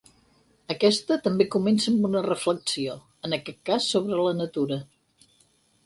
Aquesta 0.75 1.17
també 1.27 1.47
comença 1.57 1.87
amb 1.93 2.09
una 2.11 2.25
reflexió, 2.29 2.97
en 3.29 3.39
aquest 3.41 3.63
cas 3.71 3.93
sobre 3.95 4.23
la 4.27 4.37
natura. 4.43 4.85